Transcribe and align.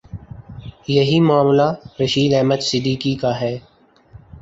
یہی 0.87 1.19
معاملہ 1.19 1.67
رشید 2.01 2.33
احمد 2.33 2.61
صدیقی 2.61 3.15
کا 3.15 3.39
ہے۔ 3.41 3.57